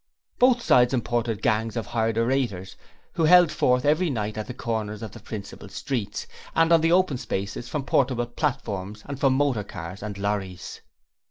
Both 0.39 0.63
sides 0.63 0.95
imported 0.95 1.43
gangs 1.43 1.77
of 1.77 1.85
hired 1.85 2.17
orators 2.17 2.75
who 3.11 3.25
held 3.25 3.51
forth 3.51 3.85
every 3.85 4.09
night 4.09 4.35
at 4.35 4.47
the 4.47 4.53
corners 4.55 5.03
of 5.03 5.11
the 5.11 5.19
principal 5.19 5.69
streets, 5.69 6.25
and 6.55 6.73
on 6.73 6.81
the 6.81 6.91
open 6.91 7.19
spaces 7.19 7.69
from 7.69 7.83
portable 7.83 8.25
platforms, 8.25 9.03
and 9.05 9.19
from 9.19 9.33
motor 9.33 9.63
cars 9.63 10.01
and 10.01 10.17
lorries. 10.17 10.81